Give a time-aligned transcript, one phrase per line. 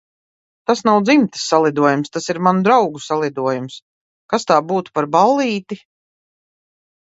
[0.69, 3.77] Tas nav dzimtas salidojums, tas ir manu draugu salidojums.
[4.35, 5.81] Kas tā būtu pat ballīti?